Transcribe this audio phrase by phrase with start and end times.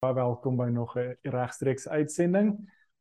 [0.00, 2.54] Baie welkom by nog 'n regstreeks uitsending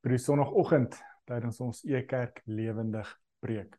[0.03, 3.07] by die Sondagoggend tydens ons Ekerk lewendig
[3.39, 3.77] preek.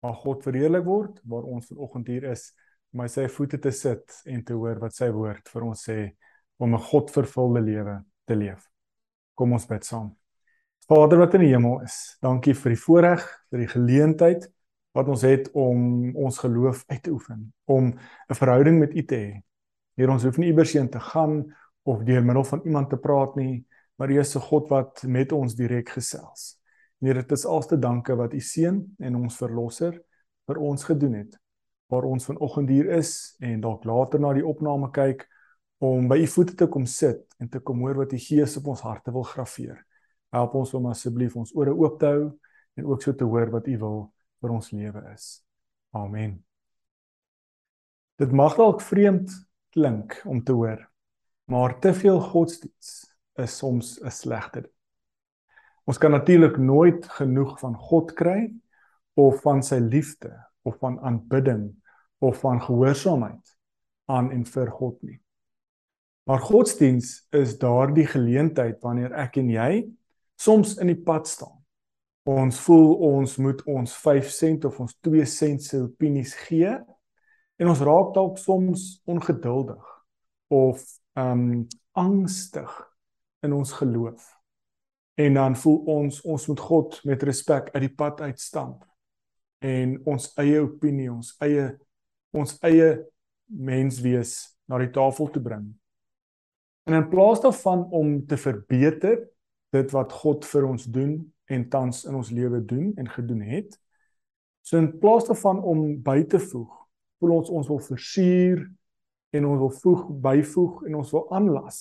[0.00, 2.52] Waar God verheerlik word, waar ons vanoggend hier is
[2.92, 6.12] om sy voete te sit en te hoor wat sy woord vir ons sê
[6.58, 8.68] om 'n Godvervulde lewe te leef.
[9.34, 10.14] Kom ons bid saam.
[10.88, 14.52] Vader wat in die hemel is, dankie vir die voorreg, vir die geleentheid
[14.92, 17.94] wat ons het om ons geloof uit te oefen, om
[18.28, 19.42] 'n verhouding met U te hê.
[19.96, 21.56] Hier ons hoef nie iewers heen te gaan
[21.88, 23.64] of deur middel van iemand te praat nie,
[23.96, 26.60] maar U is 'n God wat met ons direk gesels.
[27.00, 30.02] Here, dit is alste danke wat U seun en ons verlosser
[30.46, 31.38] vir ons gedoen het.
[31.88, 35.28] Waar ons vanoggend hier is en dalk later na die opname kyk
[35.78, 38.66] om by U voete te kom sit en te kom hoor wat U Gees op
[38.66, 39.84] ons harte wil graweer.
[40.30, 42.38] Help ons om asseblief ons ore oop te hou
[42.76, 45.42] en ook so te hoor wat U wil vir ons lewe is.
[45.92, 46.44] Amen.
[48.18, 49.30] Dit mag dalk vreemd
[49.70, 50.88] klink om te hoor
[51.48, 54.74] Maar te veel godsdiens is soms 'n slegte ding.
[55.84, 58.52] Ons kan natuurlik nooit genoeg van God kry
[59.14, 61.72] of van sy liefde of van aanbidding
[62.18, 63.56] of van gehoorsaamheid
[64.04, 65.20] aan en vir God nie.
[66.28, 69.88] Maar godsdiens is daardie geleentheid wanneer ek en jy
[70.36, 71.64] soms in die pad staan.
[72.28, 76.76] Ons voel ons moet ons 5 sent of ons 2 sent se opinies gee
[77.56, 80.04] en ons raak dalk soms ongeduldig
[80.48, 81.66] of um
[81.98, 82.70] angstig
[83.42, 84.22] in ons geloof.
[85.18, 88.84] En dan voel ons ons moet God met respek uit die pad uitstamp
[89.58, 91.72] en ons eie opinie, ons eie
[92.36, 92.92] ons eie
[93.48, 94.34] menswees
[94.68, 95.64] na die tafel te bring.
[96.86, 99.24] En in plaas daarvan om te verbeter
[99.74, 103.74] dit wat God vir ons doen en tans in ons lewe doen en gedoen het,
[104.62, 106.70] so in plaas daarvan om by te voeg,
[107.18, 108.62] voel ons ons wil versier
[109.30, 111.80] en ons wil voeg byvoeg en ons wil aanlas.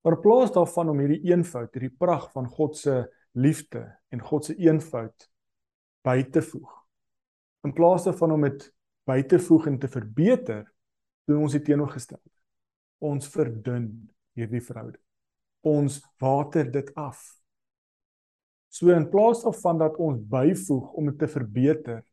[0.00, 3.02] Maar in plaas daarvan om hierdie eenvoud, hierdie pragt van God se
[3.36, 5.26] liefde en God se eenvoud
[6.06, 6.70] by te voeg.
[7.68, 8.64] In plaas daarvan om dit
[9.08, 10.64] by te voeg en te verbeter,
[11.28, 12.32] doen ons die teenoorgestelde.
[13.04, 13.90] Ons verdun
[14.38, 15.02] hierdie verhouding.
[15.68, 17.20] Ons water dit af.
[18.72, 22.04] So in plaas daarvan dat ons byvoeg om dit te verbeter,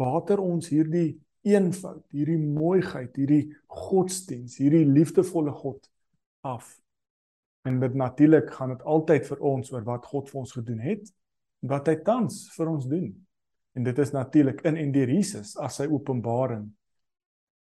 [0.00, 5.88] water ons hierdie eenvoud, hierdie mooiheid, hierdie godsdiens, hierdie liefdevolle God
[6.46, 6.76] af.
[7.68, 11.10] En dit natuurlik gaan dit altyd vir ons oor wat God vir ons gedoen het
[11.60, 13.10] en wat hy tans vir ons doen.
[13.76, 16.70] En dit is natuurlik in en deur Jesus as sy openbaring.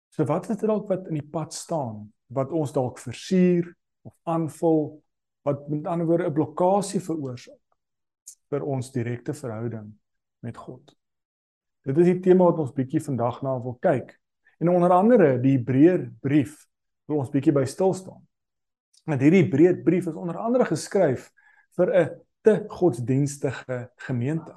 [0.10, 3.70] So wat is dit dalk wat in die pad staan wat ons dalk versuur
[4.08, 5.00] of aanvul
[5.48, 7.78] wat met ander woorde 'n blokkade veroorsaak
[8.50, 9.94] vir ons direkte verhouding
[10.40, 10.99] met God.
[11.88, 14.12] Dit is die tema wat ons bietjie vandag na wil kyk.
[14.60, 16.66] En onder andere die Hebreër brief
[17.08, 18.22] wil ons bietjie by stil staan.
[19.08, 21.30] Want hierdie Hebreër brief is onder andere geskryf
[21.78, 22.10] vir 'n
[22.44, 24.56] te godsdienstige gemeente.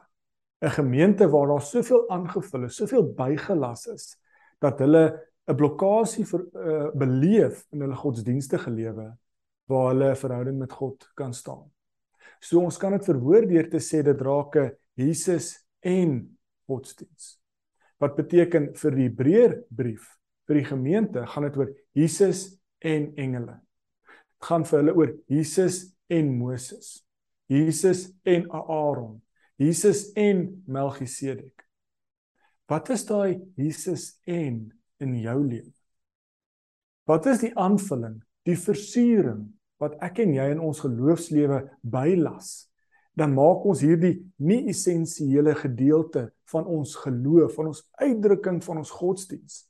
[0.62, 4.16] 'n Gemeente waar daar soveel aangevul is, soveel bygelas is
[4.60, 9.16] dat hulle 'n blokkade vir uh, beleef in hulle godsdienstige lewe
[9.66, 11.70] waar hulle 'n verhouding met God kan staan.
[12.40, 16.31] So ons kan dit verwoord deur te sê dit raak Jesus en
[16.68, 17.36] godsdiens.
[18.02, 20.08] Wat beteken vir die Hebreër brief,
[20.48, 22.46] vir die gemeente, gaan dit oor Jesus
[22.82, 23.58] en engele.
[24.08, 26.96] Dit gaan vir hulle oor Jesus en Moses.
[27.52, 29.20] Jesus en Aaron.
[29.60, 31.62] Jesus en Melchisedek.
[32.66, 34.64] Wat is daai Jesus en
[35.02, 35.72] in jou lewe?
[37.06, 39.50] Wat is die aanvulling, die versiering
[39.82, 42.71] wat ek en jy in ons geloofslewe bylas?
[43.18, 48.94] Dan maak ons hierdie nie essensiële gedeelte van ons geloof, van ons uitdrukking van ons
[48.94, 49.66] godsdiens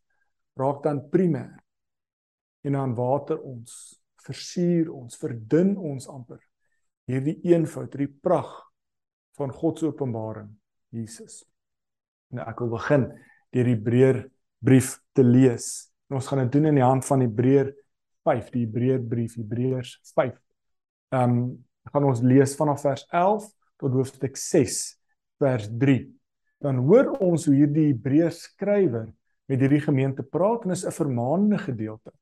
[0.58, 1.50] raak dan primêr.
[2.62, 6.38] En dan water ons, versuur ons, verdun ons amper
[7.10, 8.68] hierdie eenvoud, hierdie pragt
[9.38, 10.50] van God se openbaring,
[10.94, 11.40] Jesus.
[12.32, 13.08] Nou ek wil begin
[13.52, 14.20] deur die Hebreër
[14.62, 15.88] brief te lees.
[16.08, 17.72] En ons gaan dit doen in die hand van Hebreër
[18.22, 20.38] 5, die Hebreër brief, Hebreërs 5.
[21.16, 21.44] Ehm um,
[21.90, 23.48] gaan ons lees vanaf vers 11
[23.82, 24.80] tot hoofstuk 6
[25.42, 26.04] vers 3.
[26.62, 29.08] Dan hoor ons hoe hierdie Hebreërs skrywer
[29.50, 32.12] met hierdie gemeente praat en is 'n vermaande gedeelte.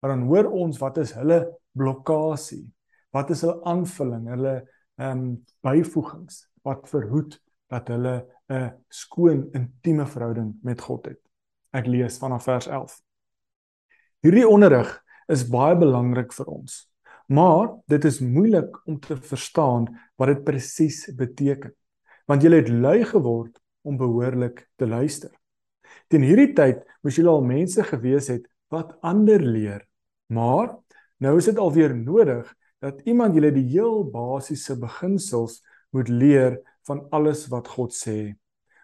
[0.00, 2.62] Maar dan hoor ons wat is hulle blokkade?
[3.10, 10.06] Wat is hulle aanvulling, hulle ehm um, byvoegings wat verhoed dat hulle 'n skoon intieme
[10.06, 11.20] verhouding met God het.
[11.72, 13.00] Ek lees vanaf vers 11.
[14.22, 16.89] Hierdie onderrig is baie belangrik vir ons
[17.30, 19.86] Maar dit is moeilik om te verstaan
[20.18, 21.74] wat dit presies beteken.
[22.26, 25.30] Want julle het lui geword om behoorlik te luister.
[26.10, 29.86] Teen hierdie tyd moes julle al mense gewees het wat ander leer.
[30.30, 30.74] Maar
[31.20, 32.48] Nou is dit alweer nodig
[32.80, 35.58] dat iemand julle die heel basiese beginsels
[35.92, 36.56] moet leer
[36.88, 38.32] van alles wat God sê.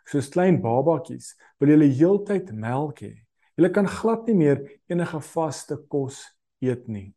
[0.04, 3.14] Soos klein babatjies wil julle heeltyd melk hê.
[3.56, 4.60] Julle kan glad nie meer
[4.92, 6.20] enige vaste kos
[6.60, 7.15] eet nie.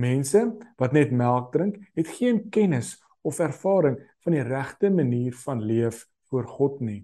[0.00, 0.42] Mense
[0.80, 6.06] wat net melk drink, het geen kennis of ervaring van die regte manier van leef
[6.30, 7.02] voor God nie.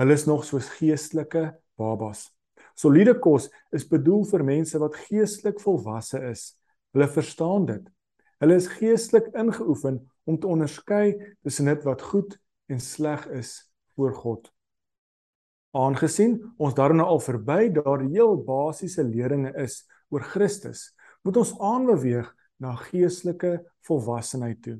[0.00, 2.26] Hulle is nog soos geestelike babas.
[2.74, 6.48] Soliede kos is bedoel vir mense wat geestelik volwasse is.
[6.94, 7.84] Hulle verstaan dit.
[8.42, 12.34] Hulle is geestelik ingeoefen om te onderskei tussen dit wat goed
[12.66, 13.60] en sleg is
[13.94, 14.50] voor God.
[15.74, 20.92] Aangesien ons daarna al verby daardie heel basiese leringe is oor Christus,
[21.24, 22.28] moet ons aanbeweeg
[22.60, 23.56] na geestelike
[23.88, 24.78] volwassenheid toe.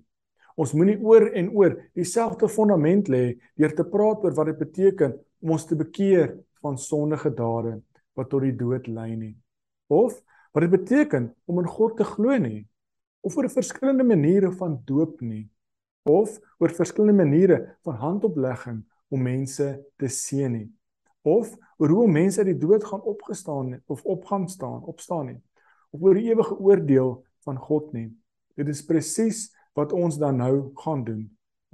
[0.54, 3.24] Ons moenie oor en oor dieselfde fondament lê
[3.58, 7.80] deur te praat oor wat dit beteken om ons te bekeer van sondige dade
[8.14, 9.34] wat tot die dood lei nie.
[9.90, 10.20] Of
[10.54, 12.62] wat dit beteken om in God te glo nie.
[13.24, 15.48] Of oor verskillende maniere van doop nie.
[16.06, 19.66] Of oor verskillende maniere van handoplegging om mense
[19.98, 20.68] te seën nie.
[21.24, 25.40] Of oor hoe mense uit die dood gaan opgestaan of opgaan staan, opstaan nie.
[25.94, 27.12] Of oor die ewige oordeel
[27.46, 28.08] van God nie.
[28.58, 29.46] Dit is presies
[29.78, 31.22] wat ons dan nou gaan doen.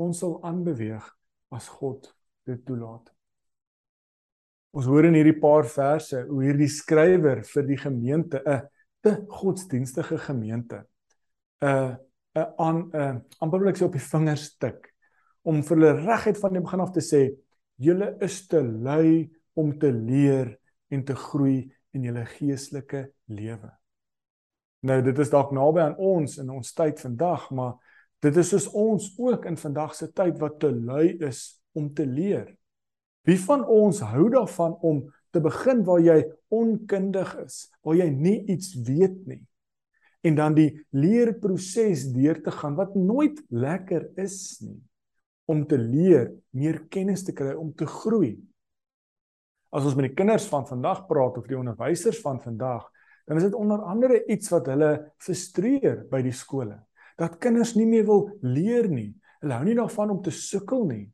[0.00, 1.06] Ons sal aanbeweeg
[1.52, 2.08] as God
[2.48, 3.08] dit toelaat.
[4.76, 8.68] Ons hoor in hierdie paar verse hoe hierdie skrywer vir die gemeente 'n
[9.02, 10.84] te godsdienstige gemeente
[11.62, 11.96] 'n
[12.36, 14.94] 'n aan 'n amperlik so op die vingers tik
[15.42, 17.22] om vir hulle regheid van die begin af te sê
[17.76, 20.58] julle is te lui om te leer
[20.90, 23.79] en te groei in julle geestelike lewe.
[24.80, 27.76] Nou dit is dalk naby aan ons in ons tyd vandag, maar
[28.24, 32.06] dit is soos ons ook in vandag se tyd wat te lui is om te
[32.06, 32.48] leer.
[33.28, 36.18] Wie van ons hou daarvan om te begin waar jy
[36.48, 39.44] onkundig is, waar jy nie iets weet nie
[40.20, 44.78] en dan die leerproses deur te gaan wat nooit lekker is nie
[45.50, 48.36] om te leer, meer kennis te kry, om te groei.
[49.74, 52.84] As ons met die kinders van vandag praat of die onderwysers van vandag,
[53.30, 56.74] dan is dit onder andere iets wat hulle frustreer by die skole.
[57.14, 59.12] Dat kinders nie meer wil leer nie.
[59.38, 61.04] Hulle hou nie daarvan om te sukkel nie.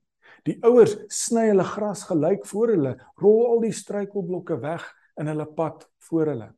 [0.49, 4.89] Die ouers sny hulle gras gelyk voor hulle, rol al die struikelblokke weg
[5.21, 6.49] in hulle pad voor hulle.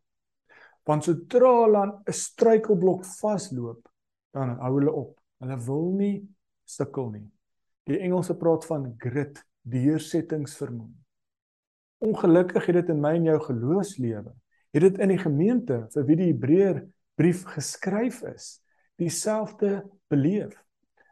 [0.86, 3.82] Want sodra hulle 'n struikelblok vasloop,
[4.30, 5.20] dan hou hulle op.
[5.42, 6.28] Hulle wil nie
[6.64, 7.28] sukkel nie.
[7.90, 10.94] Die Engelse praat van grit, deursettingsvermoë.
[11.98, 14.32] Ongelukkig het dit in my en jou geloofslewe,
[14.74, 16.82] het dit in die gemeente vir wie die Hebreër
[17.18, 18.58] brief geskryf is,
[18.98, 20.54] dieselfde beleef.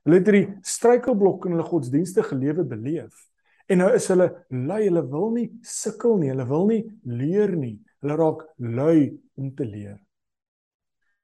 [0.06, 3.26] Hulle het hierdie struikelblok in hulle godsdienstige lewe beleef.
[3.67, 7.75] En nou is hulle lui, hulle wil nie sukkel nie, hulle wil nie leer nie.
[8.05, 9.97] Hulle raak lui om te leer.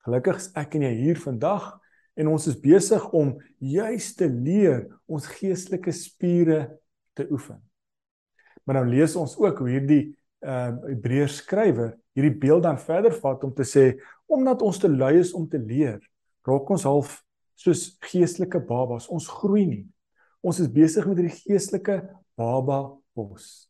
[0.02, 1.68] Gelukkig is ek en jy hier vandag
[2.18, 6.64] en ons is besig om juis te leer ons geestelike spiere
[7.14, 7.60] te oefen.
[8.66, 10.02] Maar nou lees ons ook hoe hierdie
[10.42, 13.84] ehm uh, Hebreërs skrywer hierdie beeld dan verder vat om te sê
[14.26, 16.00] omdat ons te lui is om te leer,
[16.46, 17.20] raak ons half
[17.58, 19.08] soos geestelike babas.
[19.12, 19.84] Ons groei nie.
[20.42, 22.00] Ons is besig met hierdie geestelike
[22.38, 22.80] baba
[23.14, 23.68] kos.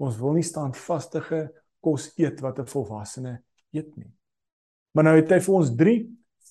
[0.00, 1.48] Ons wil nie staan vastige
[1.84, 3.42] kos eet wat 'n volwassene
[3.72, 4.10] eet nie.
[4.94, 6.00] Maar nou het hy vir ons drie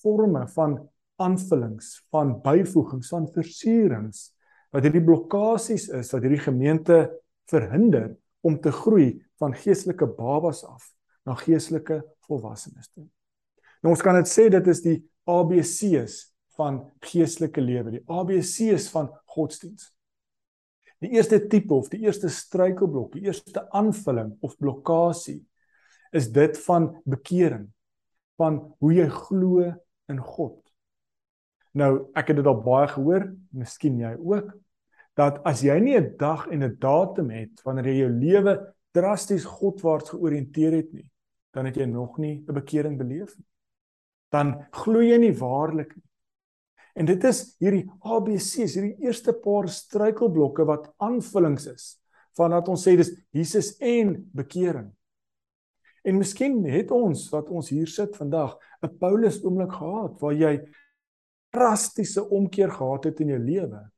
[0.02, 0.78] forme van
[1.16, 4.34] aanvullings, van byvoegings, van versierings
[4.70, 9.08] wat hierdie blokkades is wat hierdie gemeente verhinder om te groei
[9.40, 10.90] van geestelike babas af
[11.24, 13.06] na geestelike volwassenes toe.
[13.82, 14.98] Nou ons kan dit sê dit is die
[15.28, 16.20] ABC's
[16.58, 19.90] van geestelike lewe, die ABC's van godsdiens.
[21.02, 25.40] Die eerste tipe of die eerste struikelblok, die eerste aanvulling of blokkade
[26.14, 27.66] is dit van bekering,
[28.38, 29.66] van hoe jy glo
[30.08, 30.60] in God.
[31.74, 34.52] Nou, ek het dit al baie gehoor, miskien jy ook,
[35.18, 39.44] dat as jy nie 'n dag en 'n datum het wanneer jy jou lewe drasties
[39.44, 41.10] Godwaarts georiënteer het nie,
[41.52, 43.46] dan het jy nog nie 'n bekering beleef nie.
[44.30, 46.04] Dan glo jy nie waarlik nie.
[46.94, 52.00] En dit is hierdie ABC's, hierdie eerste paar struikelblokke wat aanvullings is
[52.36, 54.92] vandat ons sê dis Jesus en bekering.
[56.04, 60.60] En miskien het ons wat ons hier sit vandag 'n Paulus oomblik gehad waar jy
[61.50, 63.93] drastiese omkeer gehad het in jou lewe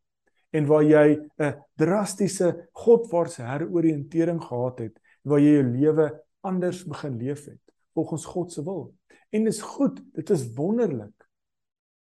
[0.50, 6.07] en waar jy 'n drastiese Godwaartse heroriëntering gehad het waar jy jou lewe
[6.47, 7.61] anders begin leef het
[7.95, 8.95] volgens God se wil.
[9.31, 11.29] En dis goed, dit is wonderlik.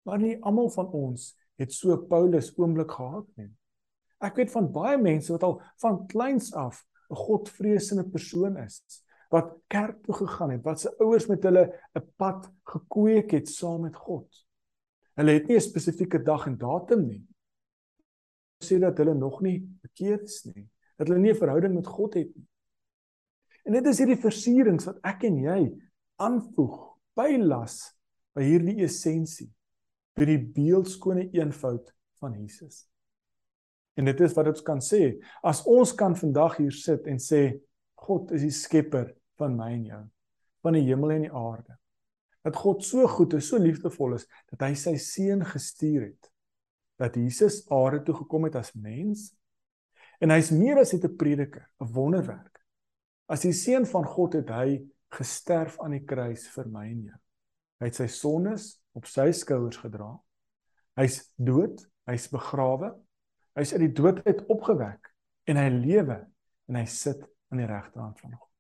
[0.03, 3.51] Maar nie almal van ons het so Paulus oomblik gehad nie.
[4.25, 8.83] Ek weet van baie mense wat al van kleins af 'n godvreesende persoon is,
[9.31, 13.83] wat kerk toe gegaan het, wat se ouers met hulle 'n pad gekweek het saam
[13.83, 14.29] met God.
[15.15, 17.27] Hulle het nie 'n spesifieke dag en datum nie.
[18.65, 20.65] Sê dat hulle nog nie bekeer is nie,
[20.97, 22.47] dat hulle nie 'n verhouding met God het nie.
[23.65, 25.61] En dit is hierdie versierings wat ek en jy
[26.21, 26.81] aanvoeg,
[27.17, 27.95] bylas
[28.35, 29.51] by hierdie essensie,
[30.17, 32.85] by die beeldskone eenvoud van Jesus.
[33.97, 37.61] En dit is wat ons kan sê, as ons kan vandag hier sit en sê
[38.05, 40.03] God is die skepper van my en jou,
[40.67, 41.79] van die hemel en die aarde.
[42.45, 46.31] Dat God so goed is, so liefdevol is dat hy sy seun gestuur het.
[47.01, 49.33] Dat Jesus aarde toe gekom het as mens
[50.23, 52.61] en hy's meer as net 'n prediker, 'n wonderwerk.
[53.29, 57.19] As die seun van God het hy gesterf aan die kruis vir my en jou.
[57.81, 60.21] Hy het sy sondes op sy skouers gedra.
[60.97, 62.95] Hy's dood, hy's begrawe,
[63.55, 65.13] Hy's uit die dood uit opgewek
[65.51, 66.19] en hy lewe
[66.71, 67.21] en hy sit
[67.53, 68.51] aan die regterhand van God.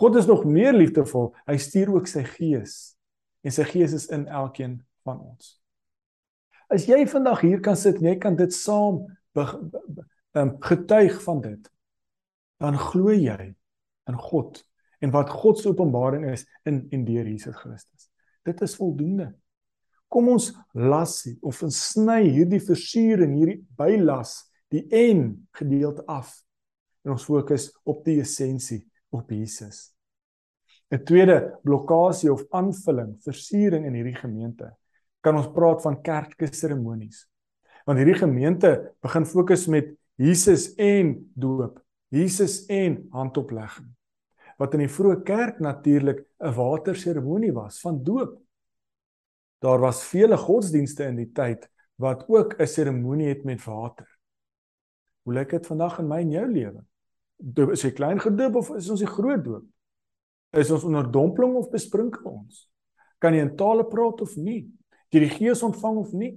[0.00, 1.30] God is nog meer liefdevol.
[1.48, 2.94] Hy stuur ook sy gees
[3.42, 5.56] en sy gees is in elkeen van ons.
[6.72, 9.02] As jy vandag hier kan sit en jy kan dit saam
[9.36, 11.68] um, getuig van dit,
[12.62, 13.52] dan glo jy
[14.08, 14.62] in God
[15.02, 18.08] en wat God se openbaring is in en deur Jesus Christus.
[18.46, 19.32] Dit is voldoende.
[20.12, 24.38] Kom ons las of ons sny hierdie versiering, hierdie bylas,
[24.72, 26.34] die en gedeelte af
[27.02, 29.90] en ons fokus op die essensie op Jesus.
[30.92, 34.70] 'n Tweede blokkade of aanvulling, versiering in hierdie gemeente.
[35.22, 37.24] Kan ons praat van kerkseremonies.
[37.86, 41.80] Want hierdie gemeente begin fokus met Jesus en doop,
[42.12, 43.88] Jesus en handoplegging.
[44.60, 48.38] Wat in die vroeë kerk natuurlik 'n waterseremonie was van doop.
[49.62, 54.08] Daar was vele godsdienste in die tyd wat ook 'n seremonie het met water.
[55.22, 56.84] Hoe lyk dit vandag in my en jou lewe?
[57.72, 59.64] Is jy klein gedoop of is ons die groot doop?
[60.50, 62.70] Is ons onder dompeling of besprinkel ons?
[63.18, 64.70] Kan jy in tale praat of nie?
[65.12, 66.32] Jy die Gees ontvang of nie?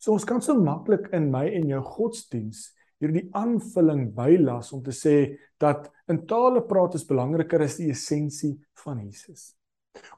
[0.00, 2.70] So ons kan so maklik in my en jou godsdiens
[3.02, 5.16] hierdie aanvulling bylas om te sê
[5.60, 8.54] dat in tale praat is belangriker as die essensie
[8.84, 9.50] van Jesus.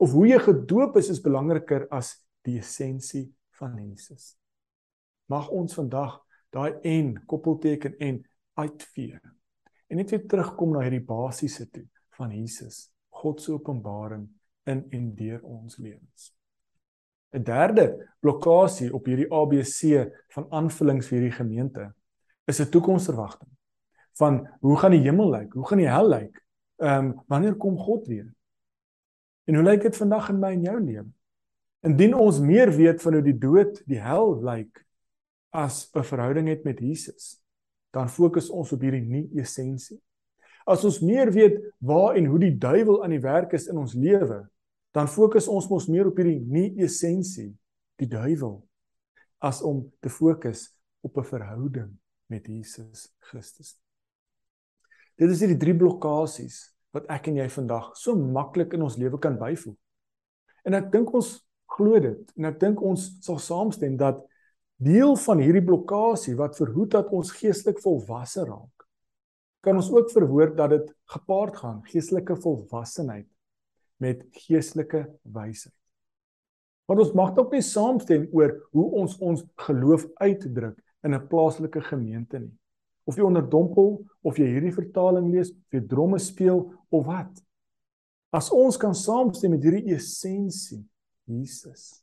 [0.02, 2.14] Of hoe jy gedoop is is belangriker as
[2.46, 3.26] die essensie
[3.58, 4.36] van Jesus.
[5.30, 6.20] Mag ons vandag
[6.54, 8.22] daai en koppelteken en
[8.58, 9.18] uitvee.
[9.88, 11.86] En net weer terugkom na hierdie basiese toe
[12.18, 14.26] van Jesus, God se openbaring
[14.68, 16.32] in en deur ons lewens.
[17.32, 21.92] 'n Derde blokkade op hierdie ABC van aanvullings vir hierdie gemeente
[22.46, 23.50] is 'n toekomsverwagting
[24.18, 25.52] van hoe gaan die hemel lyk?
[25.52, 26.44] Hoe gaan die hel lyk?
[26.76, 28.26] Ehm um, wanneer kom God weer?
[29.44, 31.10] En hoe lyk dit vandag in my en jou lewe?
[31.80, 34.84] Indien ons meer weet van hoe die dood, die hel lyk
[35.50, 37.40] as 'n verhouding het met Jesus,
[37.90, 40.00] dan fokus ons op hierdie nuwe essensie.
[40.66, 43.94] As ons meer weet waar en hoe die duiwel aan die werk is in ons
[43.94, 44.48] lewe,
[44.96, 47.50] dan fokus ons mos meer op hierdie nuwe essensie,
[47.98, 48.60] die duiwel,
[49.44, 50.68] as om te fokus
[51.04, 51.90] op 'n verhouding
[52.26, 53.78] met Jesus Christus.
[55.16, 59.18] Dit is hierdie drie blokkades wat ek en jy vandag so maklik in ons lewe
[59.18, 59.76] kan byvoeg.
[60.64, 64.24] En ek dink ons glo dit en ek dink ons sal saamstem dat
[64.76, 68.78] deel van hierdie blokkade wat verhoed dat ons geestelik volwasse raak
[69.60, 73.26] kan ons ook verwoord dat dit gepaard gaan geestelike volwassenheid
[74.02, 75.74] met geestelike wysheid.
[76.88, 81.80] Want ons mag dalk nie saamstem oor hoe ons ons geloof uitdruk in 'n plaaslike
[81.90, 82.56] gemeente nie
[83.08, 83.94] of jy onderdompel
[84.26, 87.40] of jy hierdie vertaling lees, of jy dromme speel of wat.
[88.34, 90.82] As ons kan saamstem met hierdie essensie
[91.28, 92.02] Jesus,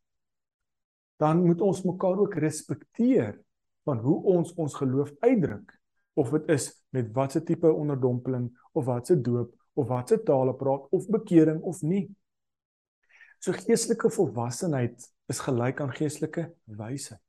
[1.21, 3.37] dan moet ons mekaar ook respekteer
[3.85, 5.75] van hoe ons ons geloof uitdruk
[6.17, 11.07] of dit is met watse tipe onderdompeling of watse doop of watse tale praat of
[11.11, 12.07] bekering of nie.
[13.43, 17.21] So geestelike volwassenheid is gelyk aan geestelike wysheid.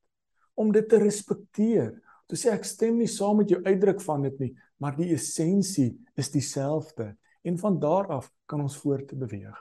[0.57, 4.41] Om dit te respekteer, Toe sê ek stem nie saam met jou uitdruk van dit
[4.43, 4.51] nie,
[4.83, 7.13] maar die essensie is dieselfde
[7.47, 9.57] en van daar af kan ons voort beweeg.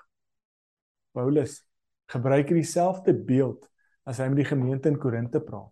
[1.13, 1.59] Paulus
[2.09, 3.69] gebruik dieselfde beeld
[4.05, 5.71] as hy met die gemeente in Korinte praat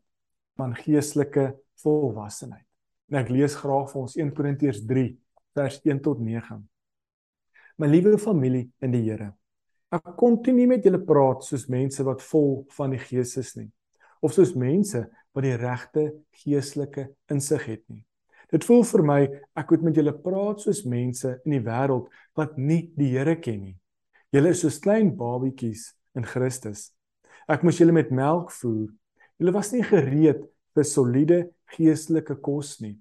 [0.57, 1.49] van geestelike
[1.81, 2.65] volwassenheid.
[3.09, 5.07] En ek lees graag vir ons 1 Korintiërs 3
[5.57, 6.61] vers 1 tot 9.
[7.81, 9.31] My liewe familie in die Here,
[9.93, 13.69] ek kon nie met julle praat soos mense wat vol van die Gees is nie,
[14.21, 15.01] of soos mense
[15.33, 16.03] wat die regte
[16.43, 18.03] geestelike insig het nie.
[18.53, 19.19] Dit voel vir my
[19.57, 23.63] ek moet met julle praat soos mense in die wêreld wat nie die Here ken
[23.63, 23.77] nie.
[24.33, 26.91] Julle is soos klein babietjies in Christus.
[27.49, 28.91] Ek moes julle met melk voer.
[29.41, 30.45] Julle was nie gereed
[30.77, 31.39] vir soliede
[31.73, 32.99] geestelike kos nie.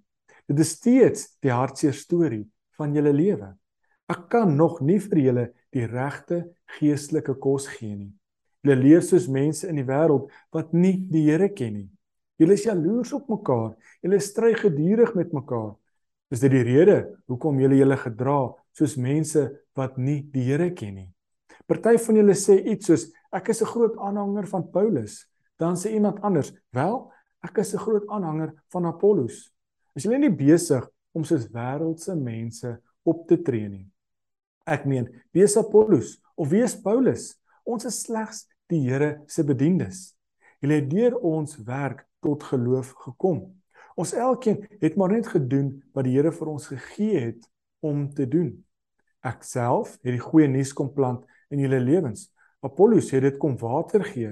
[0.48, 2.46] Dit is steeds die hartseer storie
[2.80, 3.52] van julle lewe.
[4.12, 6.42] Ek kan nog nie vir julle die regte
[6.76, 8.10] geestelike kos gee nie.
[8.62, 11.88] Julle leef soos mense in die wêreld wat nie die Here ken nie.
[12.40, 13.72] Julle is jaloers op mekaar.
[14.04, 15.72] Julle stry gedurig met mekaar.
[16.32, 16.98] Is dit die rede
[17.30, 18.38] hoekom julle julle gedra
[18.76, 19.46] soos mense
[19.78, 21.08] wat nie die Here ken nie?
[21.68, 25.26] Party van julle sê iets soos ek is 'n groot aanhanger van Paulus.
[25.58, 29.52] Dan sê iemand anders, "Wel, ek is 'n groot aanhanger van Apollos."
[29.94, 33.92] Is julle nie besig om soos wêreldse mense op te tree nie?
[34.62, 37.32] Ek meen, wie is Apollos of wie is Paulus?
[37.66, 40.12] Ons is slegs die Here se bediendes.
[40.62, 43.42] Hulle het deur ons werk tot geloof gekom.
[43.98, 47.48] Ons elkeen het maar net gedoen wat die Here vir ons gegee het
[47.82, 48.54] om te doen.
[49.26, 52.28] Ek self het die goeie nuus kom plant in julle lewens.
[52.62, 54.30] Apollos het dit kom water gee,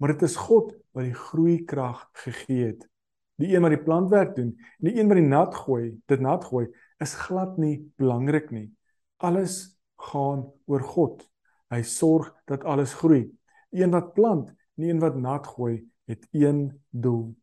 [0.00, 2.88] maar dit is God wat die groei krag gegee het.
[3.36, 6.44] Die een wat die plantwerk doen, en die een wat die nat gooi, dit nat
[6.48, 6.64] gooi,
[7.04, 8.70] is glad nie belangrik nie.
[9.16, 9.76] Alles
[10.10, 11.24] gaan oor God.
[11.72, 13.26] Hy sorg dat alles groei.
[13.74, 17.34] Een wat plant, nie een wat nat gooi, het een doel.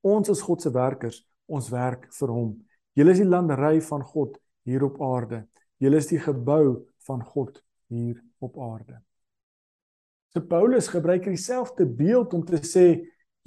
[0.00, 2.54] Ons is God se werkers, ons werk vir hom.
[2.96, 5.44] Julle is die landery van God hier op aarde.
[5.80, 7.60] Julle is die gebou van God
[7.92, 9.00] hier op aarde.
[10.30, 12.86] So Paulus gebruik dieselfde beeld om te sê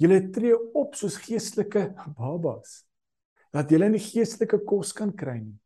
[0.00, 1.88] julle tree op soos geestelike
[2.18, 2.82] babas
[3.54, 5.58] dat julle nie geestelike kos kan kry nie.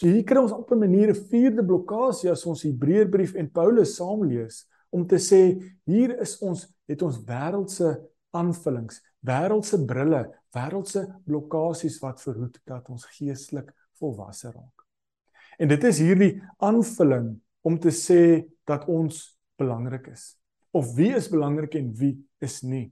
[0.00, 3.96] So hier kry ons op 'n manier 'n vierde blokkade as ons Hebreërbrief en Paulus
[3.96, 8.00] saam lees om te sê hier is ons het ons wêreldse
[8.32, 10.22] aanvullings, wêreldse brille,
[10.56, 14.86] wêreldse blokkades wat verhoed dat ons geestelik volwasse raak.
[15.58, 20.38] En dit is hierdie aanvulling om te sê dat ons belangrik is.
[20.72, 22.90] Of wie is belangrik en wie is nie.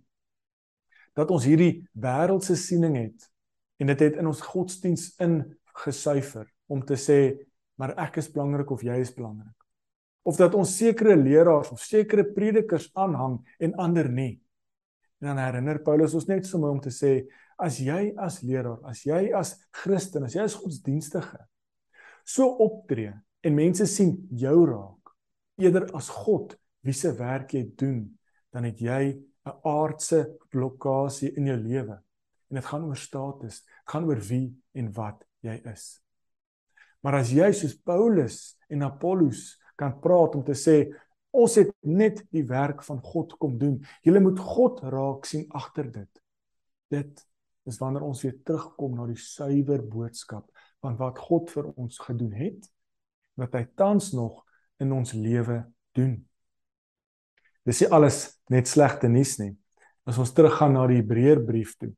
[1.14, 3.30] Dat ons hierdie wêreldse siening het
[3.80, 7.37] en dit het in ons godsdiens ingesuiver om te sê
[7.78, 9.54] maar ek is belangrik of jy is belangrik.
[10.26, 14.40] Of dat ons sekere leraars of sekere predikers aanhang en ander nie.
[15.22, 17.22] En dan herinner Paulus ons net sommer om te sê
[17.58, 21.38] as jy as leraar, as jy as Christen, as jy as godsdienstige
[22.28, 23.12] so optree
[23.44, 25.14] en mense sien jou raak
[25.62, 26.54] eerder as God
[26.85, 28.02] wie se werk jy doen
[28.52, 29.16] dan het jy
[29.48, 31.96] 'n aardse blokkade in jou lewe
[32.50, 36.00] en dit gaan oor status gaan oor wie en wat jy is
[37.04, 40.80] maar as jy soos Paulus en Apollos kan praat om te sê
[41.34, 45.90] ons het net die werk van God kom doen jy moet God raak sien agter
[45.92, 46.22] dit
[46.94, 47.24] dit
[47.68, 50.48] is wanneer ons weer terugkom na die suiwer boodskap
[50.82, 52.68] van wat God vir ons gedoen het
[53.38, 54.42] wat hy tans nog
[54.82, 55.62] in ons lewe
[55.96, 56.16] doen.
[57.66, 59.52] Dis nie alles net slegte nuus nie.
[60.08, 61.92] As ons teruggaan na die Hebreërbrief toe,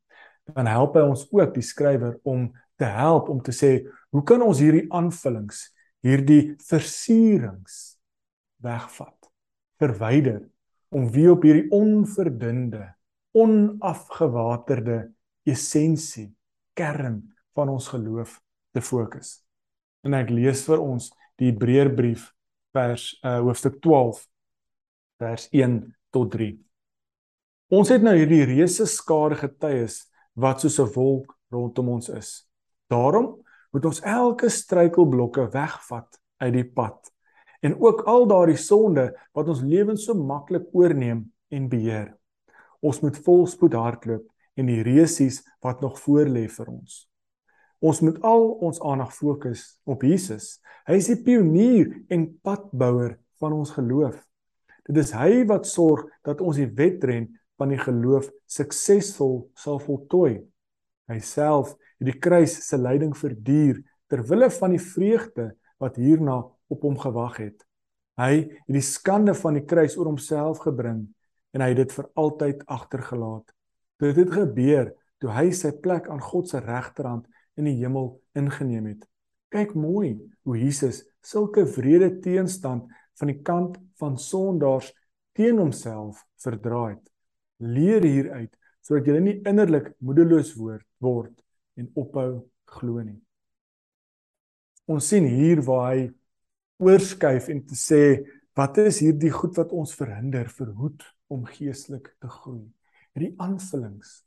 [0.51, 2.49] dan help hy ons ook die skrywer om
[2.81, 5.69] te help om te sê, hoe kan ons hierdie aanvullings,
[6.05, 8.01] hierdie versierings
[8.65, 9.29] wegvat,
[9.81, 10.43] verwyder
[10.91, 12.83] om weer op hierdie onverdunde,
[13.37, 15.11] onafgewaterde
[15.49, 16.31] essensie,
[16.75, 17.21] kern
[17.55, 18.39] van ons geloof
[18.75, 19.39] te fokus.
[20.07, 22.31] En ek lees vir ons die Hebreërbrief
[22.75, 24.25] vers uh hoofstuk 12
[25.21, 25.81] vers 1
[26.15, 26.55] tot 3.
[27.71, 32.50] Ons het nou hierdie reuse skare getuies wat soos 'n wolk rondom ons is.
[32.91, 33.37] Daarom
[33.71, 37.13] moet ons elke struikelblokke wegvat uit die pad
[37.61, 42.15] en ook al daardie sonde wat ons lewens so maklik oorneem en beheer.
[42.81, 44.25] Ons moet volspoed hardloop
[44.57, 47.05] en die reusies wat nog voorlê vir ons.
[47.81, 50.59] Ons moet al ons aandag fokus op Jesus.
[50.89, 54.19] Hy is die pionier en padbouer van ons geloof.
[54.89, 57.29] Dit is hy wat sorg dat ons die wedren
[57.61, 60.41] van die geloof suksesvol sal voltooi.
[61.11, 65.51] Hy self het die kruis se lyding verduur ter wille van die vreugde
[65.83, 66.39] wat hierna
[66.71, 67.65] op hom gewag het.
[68.21, 71.09] Hy het die skande van die kruis oor homself gebring
[71.57, 73.47] en hy het dit vir altyd agtergelaat.
[74.01, 77.27] Dit het gebeur toe hy sy plek aan God se regterhand
[77.59, 79.05] in die hemel ingeneem het.
[79.51, 80.15] Kyk mooi
[80.47, 82.87] hoe Jesus sulke wrede teenstand
[83.19, 84.93] van die kant van sondaars
[85.37, 87.03] teen homself verdra het.
[87.61, 88.55] Leer hieruit
[88.91, 91.37] sodat jy nie innerlik moedeloos word word
[91.79, 93.21] en ophou glo nie.
[94.91, 96.09] Ons sien hier waar hy
[96.83, 98.01] oorskuif en te sê
[98.59, 102.67] wat is hierdie goed wat ons verhinder verhoed om geestelik te groei.
[103.15, 104.25] Hierdie aanvullings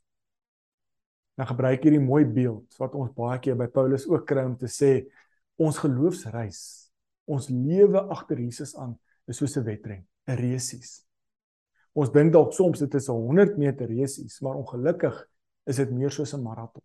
[1.36, 4.70] dan gebruik hierdie mooi beeld wat ons baie keer by Paulus ook kry om te
[4.70, 5.02] sê
[5.60, 6.88] ons geloofsreis,
[7.28, 8.96] ons lewe agter Jesus aan
[9.28, 11.03] is soos 'n wedren, 'n resies.
[11.94, 15.28] Ons dink dalk soms dit is 'n 100 meter resies, maar ongelukkig
[15.66, 16.82] is dit meer soos 'n maraton.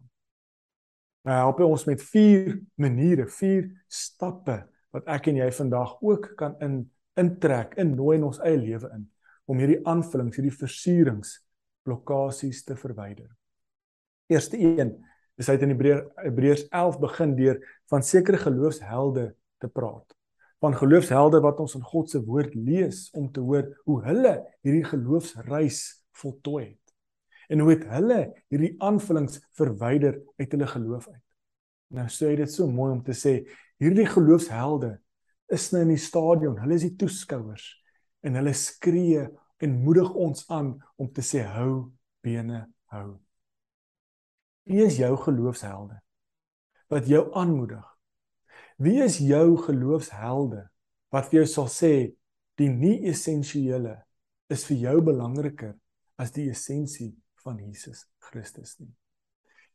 [1.26, 6.36] Nou help hy ons met vier maniere, vier stappe wat ek en jy vandag ook
[6.38, 9.10] kan in intrek, innooi in ons eie lewe in
[9.50, 11.40] om hierdie aanvullings, hierdie versierings,
[11.84, 13.30] blokkades te verwyder.
[14.30, 14.94] Eerste een
[15.38, 17.58] is hy in Hebreërs 11 begin deur
[17.90, 20.19] van sekere geloofshelde te praat.
[20.60, 24.34] Van geloofshelde wat ons in God se woord lees om te hoor hoe hulle
[24.66, 25.82] hierdie geloofsreis
[26.20, 26.96] voltooi het.
[27.50, 28.20] En hoe het hulle
[28.52, 31.26] hierdie aanvullings verwyder uit hulle geloof uit.
[31.96, 33.40] Nou sê dit so mooi om te sê
[33.82, 34.98] hierdie geloofshelde
[35.50, 37.72] is nou in die stadion, hulle is die toeskouers
[38.22, 39.24] en hulle skree
[39.64, 41.90] en moedig ons aan om te sê hou
[42.22, 43.18] bene hou.
[44.70, 45.98] Wie is jou geloofshelde?
[46.94, 47.89] Wat jou aanmoedig?
[48.80, 50.62] Wie is jou geloofshelde
[51.12, 51.94] wat vir jou sal sê
[52.60, 53.98] die nie essensiële
[54.48, 55.74] is vir jou belangriker
[56.16, 57.12] as die essensie
[57.44, 58.94] van Jesus Christus nie?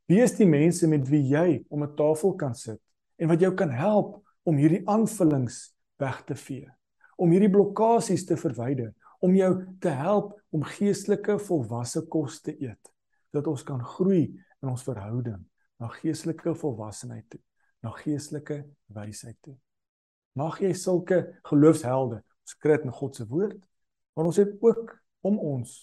[0.08, 2.80] Wie is die mense met wie jy om 'n tafel kan sit
[3.20, 6.68] en wat jou kan help om hierdie aanvullings weg te vee,
[7.16, 12.92] om hierdie blokkades te verwyder, om jou te help om geestelike volwasse kos te eet,
[13.32, 15.44] dat ons kan groei in ons verhouding
[15.78, 17.40] na geestelike volwassenheid toe,
[17.84, 18.62] na geestelike
[18.96, 19.56] wysheid toe.
[20.34, 23.60] Mag jy sulke geloofshelde skryf in God se woord,
[24.14, 24.92] maar ons het ook
[25.24, 25.76] om ons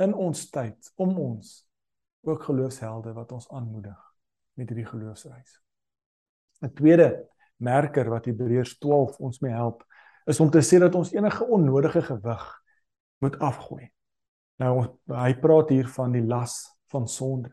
[0.00, 1.50] in ons tyd om ons
[2.28, 3.98] ook geloofshelde wat ons aanmoedig
[4.56, 5.60] met hierdie geloofsreis.
[6.60, 9.84] 'n Tweede merker wat Hebreërs 12 ons mee help
[10.26, 12.44] is om te sê dat ons enige onnodige gewig
[13.18, 13.90] moet afgooi.
[14.60, 14.74] Nou
[15.06, 17.52] hy praat hier van die las van sonde.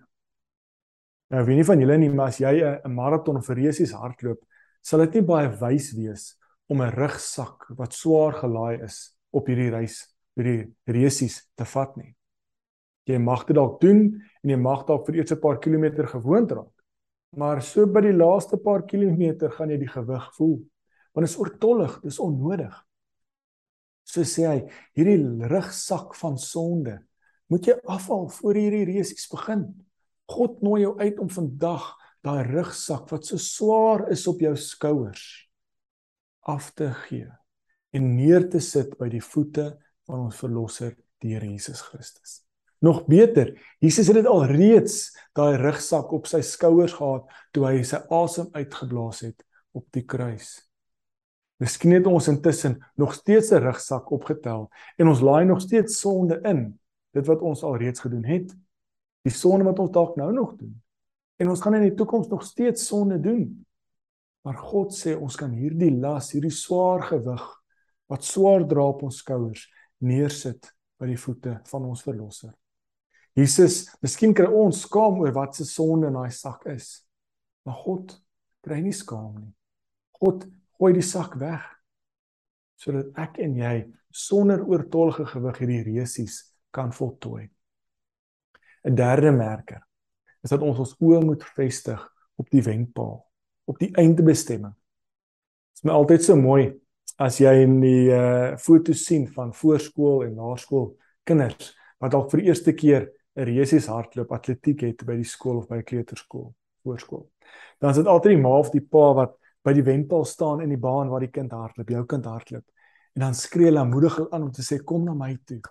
[1.34, 4.40] Nou weet nie van julle nie, maar as jy 'n maraton of 'n resies hardloop,
[4.82, 6.38] sal dit nie baie wys wees
[6.70, 12.16] om 'n rugsak wat swaar gelaai is op hierdie reis, hierdie resies te vat nie.
[13.08, 16.52] Jy mag dit dalk doen en jy mag dalk vir eers 'n paar kilometer gewoond
[16.52, 16.76] raak.
[17.36, 20.64] Maar so by die laaste paar kilometer gaan jy die gewig voel.
[21.14, 22.86] Want dit is oortollig, dis onnodig.
[24.06, 27.04] So sê hy, hierdie rugsak van sonde
[27.50, 29.87] moet jy afhaal voor hierdie resies begin.
[30.28, 31.94] God nooi jou uit om vandag
[32.26, 35.24] daai rugsak wat so swaar is op jou skouers
[36.48, 37.30] af te gee
[37.96, 39.70] en neer te sit by die voete
[40.08, 42.42] van ons verlosser deur Jesus Christus.
[42.84, 47.82] Nog beter, Jesus het dit al reeds daai rugsak op sy skouers gehad toe hy
[47.88, 49.42] sy asem uitgeblaas het
[49.78, 50.60] op die kruis.
[51.58, 56.40] Miskien het ons intussen nog steeds 'n rugsak opgetel en ons laai nog steeds sonde
[56.44, 56.80] in,
[57.14, 58.54] dit wat ons al reeds gedoen het
[59.28, 60.74] die sonde wat ons dalk nou nog doen.
[61.38, 63.44] En ons gaan in die toekoms nog steeds sonde doen.
[64.48, 67.44] Maar God sê ons kan hierdie las, hierdie swaar gewig
[68.08, 69.66] wat swaar dra op ons skouers
[70.08, 72.54] neersit by die voete van ons verlosser.
[73.38, 77.04] Jesus, miskien kry ons skaam oor wat se sonde in daai sak is.
[77.68, 78.16] Maar God
[78.66, 79.52] kry nie skaam nie.
[80.18, 80.48] God
[80.80, 81.66] gooi die sak weg
[82.78, 83.76] sodat ek en jy
[84.14, 87.48] sonder oortollige gewig hierdie resies kan voltooi.
[88.88, 89.82] 'n derde merker
[90.44, 92.02] is dat ons ons oë moet vestig
[92.40, 93.18] op die wenpaal,
[93.66, 94.74] op die eindbestemming.
[94.74, 96.70] Dit is my altyd so mooi
[97.20, 100.92] as jy in die uh foto's sien van voorskool en laerskool
[101.28, 105.58] kinders wat dalk vir die eerste keer 'n resies hardloop atletiek het by die skool
[105.58, 107.30] of by kleuterskool, voorskool.
[107.80, 110.70] Dan is dit altyd die ma of die pa wat by die wenpaal staan in
[110.70, 112.64] die baan waar die kind hardloop, jou kind hardloop.
[113.16, 115.62] En dan skree hulle moedig aan om te sê kom na my toe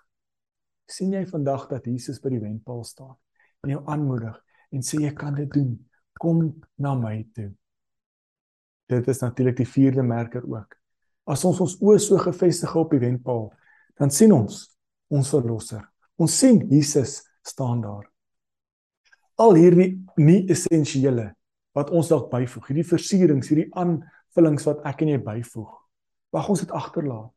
[0.91, 3.15] sien jy vandag dat Jesus by die wenpaal staan
[3.65, 4.37] en jou aanmoedig
[4.75, 5.75] en sê jy kan dit doen.
[6.17, 6.43] Kom
[6.81, 7.51] na my toe.
[8.89, 10.77] Dit is natuurlik die vierde merker ook.
[11.27, 13.49] As ons ons oë so gefestig op die wenpaal,
[13.99, 14.63] dan sien ons
[15.11, 15.83] ons verlosser.
[16.19, 18.07] Ons sien Jesus staan daar.
[19.43, 21.33] Al hierdie nie essensiële
[21.77, 25.75] wat ons dalk byvoeg, hierdie versierings, hierdie aanvullings wat ek en jy byvoeg.
[26.33, 27.35] Mag ons dit agterlaat.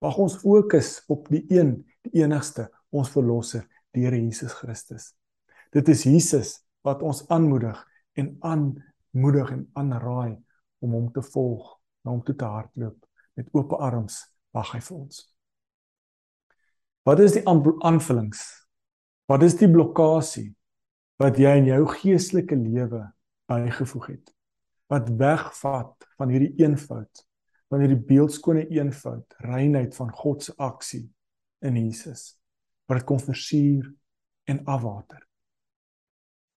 [0.00, 1.74] Mag ons fokus op die een,
[2.06, 5.12] die enigste ons verlosser, die Here Jesus Christus.
[5.74, 7.78] Dit is Jesus wat ons aanmoedig
[8.18, 10.38] en aanmoedig en aanraai
[10.80, 12.96] om hom te volg, na hom toe te hardloop
[13.38, 14.22] met oop arms
[14.56, 15.20] wag hy vir ons.
[17.06, 18.42] Wat is die aanvullings?
[19.30, 20.48] Wat is die blokkade
[21.20, 23.04] wat jy in jou geestelike lewe
[23.50, 24.32] bygevoeg het?
[24.90, 27.22] Wat wegvat van hierdie eenvoud,
[27.70, 31.04] van hierdie beeldskone eenvoud, reinheid van God se aksie
[31.62, 32.39] in Jesus?
[32.90, 33.86] Wat dit kom versuur
[34.50, 35.22] en afwater.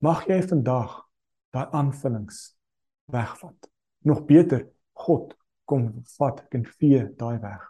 [0.01, 0.95] Mag jy vandag
[1.53, 2.39] daai aanvullings
[3.13, 3.69] wegvat.
[4.09, 4.65] Nog beter,
[4.97, 5.35] God
[5.69, 7.61] kom vat en vee daai weg.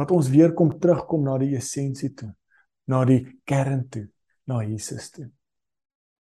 [0.00, 2.32] Laat ons weer kom terugkom na die essensie toe,
[2.88, 4.06] na die kern toe,
[4.48, 5.28] na Jesus toe.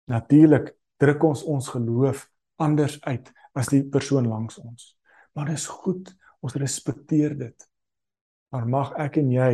[0.06, 0.70] Natuurlik
[1.02, 2.28] druk ons ons geloof
[2.62, 4.94] anders uit as die persoon langs ons.
[5.34, 6.14] Maar dit is goed
[6.46, 7.66] Ons respekteer dit.
[8.54, 9.50] Maar mag ek en jy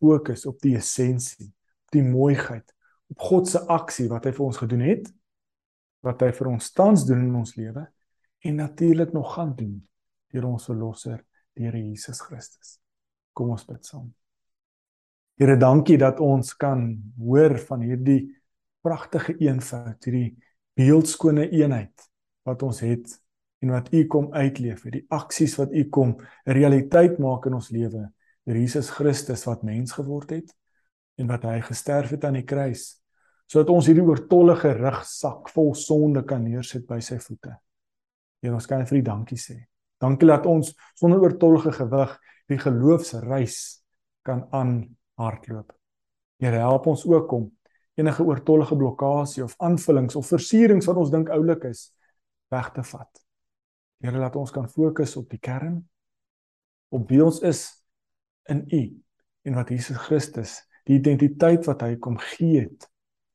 [0.00, 1.48] fokus op die essensie,
[1.86, 2.74] op die mooiheid,
[3.12, 5.10] op God se aksie wat hy vir ons gedoen het,
[6.06, 7.86] wat hy vir ons tans doen in ons lewe
[8.46, 9.76] en natuurlik nog gaan doen
[10.34, 11.22] deur ons verlosser,
[11.56, 12.76] die Here Jesus Christus.
[13.32, 14.10] Kom ons bid saam.
[15.40, 16.88] Here, dankie dat ons kan
[17.20, 18.20] hoor van hierdie
[18.84, 20.36] pragtige eenvoud, hierdie
[20.76, 22.06] beeldskone eenheid
[22.46, 23.16] wat ons het
[23.64, 27.70] en wat U kom uitleef, die aksies wat U kom 'n realiteit maak in ons
[27.70, 28.12] lewe.
[28.46, 30.52] Deur Jesus Christus wat mens geword het
[31.18, 32.94] en wat hy gesterf het aan die kruis
[33.46, 37.52] sodat ons hierdie oortollige rugsak vol sonde kan neersit by sy voete.
[38.42, 39.60] Here, ons kan vir U dankie sê.
[40.02, 42.16] Dankie dat ons sonder oortollige gewig
[42.50, 43.58] die geloofsreis
[44.26, 45.70] kan aanhardloop.
[46.42, 47.46] Here, help ons ook om
[47.96, 51.88] enige oortollige blokkade of aanvullings of versierings wat ons dink oulik is
[52.52, 53.22] weg te vat.
[54.02, 55.80] Here, laat ons kan fokus op die kern
[56.94, 57.64] op wie ons is
[58.52, 58.82] in U
[59.46, 62.88] en wat Jesus Christus, die identiteit wat hy kom gee het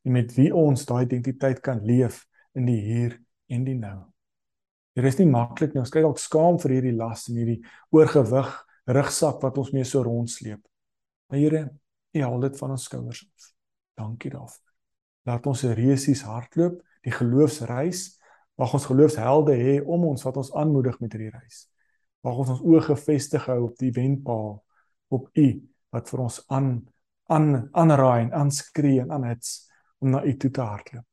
[0.08, 2.24] en met wie ons daai identiteit kan leef
[2.58, 3.18] in die hier
[3.52, 4.00] en die nou.
[4.98, 5.84] Dit is nie maklik nie.
[5.84, 7.62] Ons kyk dalk skaam vir hierdie las en hierdie
[7.96, 8.50] oorgewig
[8.92, 10.62] rugsak wat ons mee so rondsleep.
[11.32, 11.62] Maar Here,
[12.12, 13.52] U haal dit van ons skouers af.
[14.02, 14.72] Dankie daarvoor.
[15.30, 18.18] Laat ons reusies hardloop, die geloofsreis.
[18.60, 21.64] Mag ons geloofshelde hê om ons wat ons aanmoedig met hierdie reis.
[22.26, 24.60] Mag ons ons oë gefestig hou op die wenpaal,
[25.12, 25.48] op U
[25.92, 26.72] wat vir ons aan
[27.32, 29.70] aan aanraai en aanskree en aanhits
[30.04, 31.06] om na U toe te hardloop.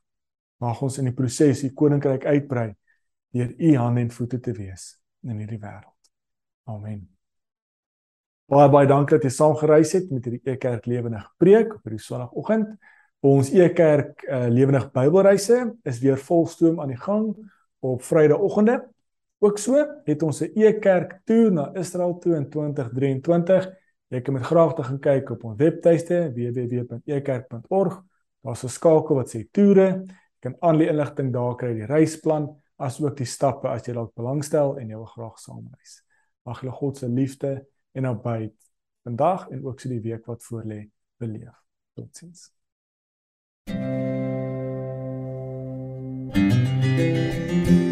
[0.58, 2.72] Mag ons in die proses U koninkryk uitbrei
[3.37, 4.90] deur U hande en voete te wees
[5.22, 6.11] in hierdie wêreld.
[6.66, 7.04] Amen.
[8.48, 12.02] Baie baie dankie dat jy saam gereis het met hierdie Ekerk Lewendig preek op hierdie
[12.02, 12.74] Sondagoggend.
[13.28, 17.34] Ons Ekerk uh, Lewendig Bybelreise is weer volstoom aan die gang
[17.84, 18.80] op Vrydagoggende.
[19.44, 23.68] Ook so het ons 'n Ekerk toer na Israel toe in 2023.
[24.08, 27.98] Jy kan met graagte gaan kyk op ons webtuiste www.ekerk.org.
[28.40, 29.88] Daar's 'n skakel wat sê toere.
[30.06, 34.14] Jy kan al die inligting daar kry, die reisplan, asook die stappe as jy dalk
[34.14, 36.04] belangstel en jy wil graag saamreis.
[36.44, 38.54] Mag julle God se liefde en nabyheid
[39.04, 41.56] vandag en ook so die week wat voorlê beleef.
[41.94, 42.52] Totsiens.
[46.98, 47.88] thank you